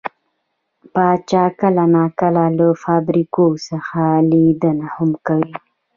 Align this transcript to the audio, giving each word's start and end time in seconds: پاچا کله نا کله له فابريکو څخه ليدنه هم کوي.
پاچا 0.93 1.43
کله 1.59 1.83
نا 1.95 2.03
کله 2.19 2.43
له 2.57 2.67
فابريکو 2.83 3.45
څخه 3.67 4.01
ليدنه 4.31 4.85
هم 4.95 5.09
کوي. 5.27 5.53